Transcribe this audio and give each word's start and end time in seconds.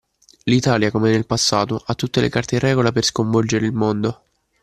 L'Italia 0.45 0.89
come 0.89 1.11
nel 1.11 1.27
passato 1.27 1.79
ha 1.85 1.93
tutte 1.93 2.21
le 2.21 2.29
carte 2.29 2.55
in 2.55 2.61
regola 2.61 2.91
per 2.91 3.03
sconvolgere 3.03 3.67
il 3.67 3.73
mondo 3.73 4.23